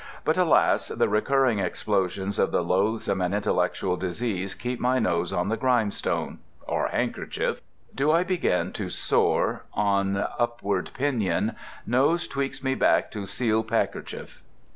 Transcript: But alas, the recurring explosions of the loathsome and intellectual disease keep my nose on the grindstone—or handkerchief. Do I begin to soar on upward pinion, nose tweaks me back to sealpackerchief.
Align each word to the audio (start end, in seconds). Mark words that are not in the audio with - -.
But 0.25 0.35
alas, 0.35 0.87
the 0.87 1.07
recurring 1.07 1.59
explosions 1.59 2.39
of 2.39 2.49
the 2.51 2.63
loathsome 2.63 3.21
and 3.21 3.35
intellectual 3.35 3.97
disease 3.97 4.55
keep 4.55 4.79
my 4.79 4.97
nose 4.97 5.31
on 5.31 5.49
the 5.49 5.57
grindstone—or 5.57 6.87
handkerchief. 6.87 7.61
Do 7.93 8.09
I 8.11 8.23
begin 8.23 8.71
to 8.73 8.89
soar 8.89 9.61
on 9.75 10.17
upward 10.39 10.89
pinion, 10.97 11.55
nose 11.85 12.27
tweaks 12.27 12.63
me 12.63 12.73
back 12.73 13.11
to 13.11 13.27
sealpackerchief. 13.27 14.39